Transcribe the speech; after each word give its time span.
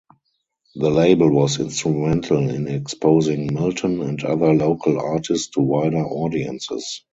The 0.73 0.89
label 0.89 1.29
was 1.31 1.59
instrumental 1.59 2.49
in 2.49 2.67
exposing 2.67 3.53
Milton 3.53 4.01
and 4.01 4.23
other 4.23 4.51
local 4.55 4.99
artist 4.99 5.53
to 5.53 5.59
wider 5.61 6.03
audiences. 6.03 7.03